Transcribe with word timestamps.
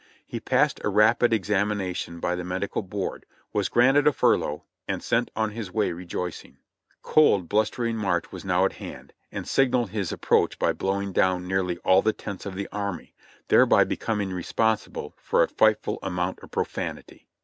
He 0.25 0.39
passed 0.39 0.81
a 0.83 0.89
rapid 0.89 1.31
examination 1.31 2.19
by 2.19 2.33
the 2.33 2.43
medical 2.43 2.81
board, 2.81 3.27
was 3.53 3.69
granted 3.69 4.07
a 4.07 4.11
furlough, 4.11 4.63
and 4.87 5.03
sent 5.03 5.29
on 5.35 5.51
his 5.51 5.71
way 5.71 5.91
rejoicing. 5.91 6.57
Cold, 7.03 7.47
blustering 7.47 7.97
March 7.97 8.31
was 8.31 8.43
now 8.43 8.65
at 8.65 8.73
hand, 8.73 9.13
and 9.31 9.47
signalled 9.47 9.91
his 9.91 10.11
ap 10.11 10.21
proach 10.21 10.57
by 10.57 10.73
blowing 10.73 11.11
down 11.13 11.47
nearly 11.47 11.77
all 11.85 12.01
the 12.01 12.13
tents 12.13 12.47
of 12.47 12.55
the 12.55 12.67
army, 12.71 13.13
thereby 13.49 13.83
becoming 13.83 14.31
responsible 14.31 15.13
for 15.17 15.43
a 15.43 15.47
frightful 15.47 15.99
amount 16.01 16.39
of 16.39 16.49
profanity. 16.49 17.27